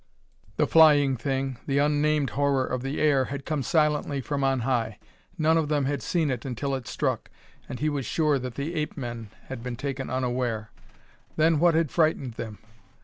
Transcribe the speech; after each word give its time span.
The 0.57 0.65
flying 0.65 1.15
thing, 1.15 1.59
the 1.67 1.77
unnamed 1.77 2.31
horror 2.31 2.65
of 2.65 2.81
the 2.81 2.99
air, 2.99 3.25
had 3.25 3.45
come 3.45 3.61
silently 3.61 4.19
from 4.19 4.43
on 4.43 4.61
high. 4.61 4.97
None 5.37 5.59
of 5.59 5.67
them 5.69 5.85
had 5.85 6.01
seen 6.01 6.31
it 6.31 6.43
until 6.43 6.73
it 6.73 6.87
struck, 6.87 7.29
and 7.69 7.79
he 7.79 7.87
was 7.87 8.03
sure 8.07 8.39
that 8.39 8.55
the 8.55 8.73
ape 8.73 8.97
men 8.97 9.29
had 9.45 9.61
been 9.61 9.75
taken 9.75 10.09
unaware. 10.09 10.71
Then 11.35 11.59
what 11.59 11.75
had 11.75 11.91
frightened 11.91 12.33
them? 12.33 12.57